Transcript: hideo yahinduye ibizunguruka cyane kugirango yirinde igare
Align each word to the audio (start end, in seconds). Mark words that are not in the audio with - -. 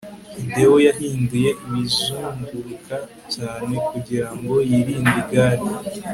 hideo 0.41 0.75
yahinduye 0.87 1.49
ibizunguruka 1.65 2.95
cyane 3.33 3.73
kugirango 3.89 4.53
yirinde 4.69 5.11
igare 5.21 5.65